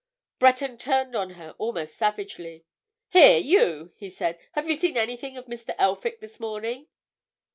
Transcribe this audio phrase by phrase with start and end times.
[0.39, 2.65] Breton turned on her almost savagely.
[3.09, 4.39] "Here, you!" he said.
[4.53, 5.75] "Have you seen anything of Mr.
[5.77, 6.87] Elphick this morning?"